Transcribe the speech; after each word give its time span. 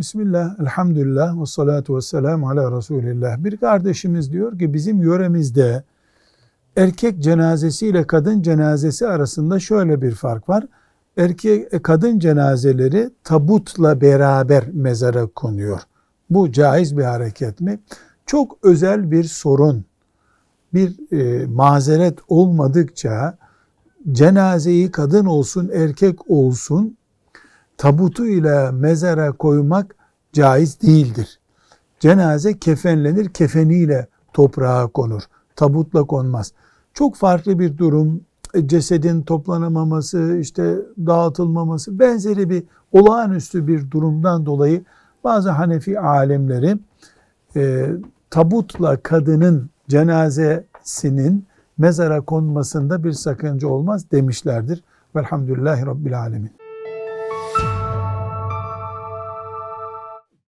Bismillah, 0.00 0.60
elhamdülillah 0.60 1.40
ve 1.40 1.46
salatu 1.46 1.96
ve 1.96 2.00
selamu 2.00 2.50
ala 2.50 2.76
Resulillah. 2.76 3.44
Bir 3.44 3.56
kardeşimiz 3.56 4.32
diyor 4.32 4.58
ki 4.58 4.74
bizim 4.74 5.02
yöremizde 5.02 5.82
erkek 6.76 7.18
cenazesi 7.18 7.86
ile 7.86 8.06
kadın 8.06 8.42
cenazesi 8.42 9.06
arasında 9.06 9.60
şöyle 9.60 10.02
bir 10.02 10.14
fark 10.14 10.48
var. 10.48 10.66
Erkek 11.16 11.74
e, 11.74 11.82
kadın 11.82 12.18
cenazeleri 12.18 13.10
tabutla 13.24 14.00
beraber 14.00 14.64
mezara 14.72 15.26
konuyor. 15.26 15.80
Bu 16.30 16.52
caiz 16.52 16.96
bir 16.96 17.04
hareket 17.04 17.60
mi? 17.60 17.78
Çok 18.26 18.58
özel 18.62 19.10
bir 19.10 19.24
sorun, 19.24 19.84
bir 20.74 21.12
e, 21.12 21.46
mazeret 21.46 22.18
olmadıkça 22.28 23.38
cenazeyi 24.12 24.90
kadın 24.90 25.26
olsun 25.26 25.70
erkek 25.74 26.30
olsun 26.30 26.96
tabutu 27.80 28.26
ile 28.26 28.70
mezara 28.70 29.32
koymak 29.32 29.96
caiz 30.32 30.82
değildir. 30.82 31.40
Cenaze 32.00 32.58
kefenlenir, 32.58 33.28
kefeniyle 33.28 34.06
toprağa 34.32 34.86
konur. 34.86 35.22
Tabutla 35.56 36.04
konmaz. 36.04 36.52
Çok 36.94 37.16
farklı 37.16 37.58
bir 37.58 37.78
durum, 37.78 38.20
e, 38.54 38.68
cesedin 38.68 39.22
toplanamaması, 39.22 40.36
işte 40.40 40.76
dağıtılmaması 41.06 41.98
benzeri 41.98 42.50
bir 42.50 42.64
olağanüstü 42.92 43.66
bir 43.66 43.90
durumdan 43.90 44.46
dolayı 44.46 44.84
bazı 45.24 45.50
Hanefi 45.50 46.00
alemleri 46.00 46.78
e, 47.56 47.90
tabutla 48.30 48.96
kadının 48.96 49.70
cenazesinin 49.88 51.46
mezara 51.78 52.20
konmasında 52.20 53.04
bir 53.04 53.12
sakınca 53.12 53.68
olmaz 53.68 54.10
demişlerdir. 54.12 54.84
Velhamdülillahi 55.16 55.86
Rabbil 55.86 56.20
Alemin. 56.20 56.59